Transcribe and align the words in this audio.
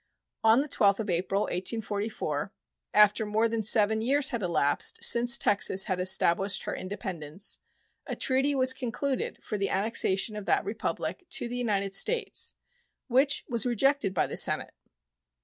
On 0.43 0.61
the 0.61 0.67
12th 0.67 0.99
of 1.01 1.11
April, 1.11 1.41
1844, 1.41 2.51
after 2.91 3.23
more 3.23 3.47
than 3.47 3.61
seven 3.61 4.01
years 4.01 4.29
had 4.29 4.41
elapsed 4.41 5.03
since 5.03 5.37
Texas 5.37 5.83
had 5.83 5.99
established 5.99 6.63
her 6.63 6.75
independence, 6.75 7.59
a 8.07 8.15
treaty 8.15 8.55
was 8.55 8.73
concluded 8.73 9.37
for 9.43 9.59
the 9.59 9.69
annexation 9.69 10.35
of 10.35 10.47
that 10.47 10.65
Republic 10.65 11.27
to 11.29 11.47
the 11.47 11.55
United 11.55 11.93
States, 11.93 12.55
which 13.09 13.45
was 13.47 13.63
rejected 13.63 14.11
by 14.11 14.25
the 14.25 14.35
Senate. 14.37 14.73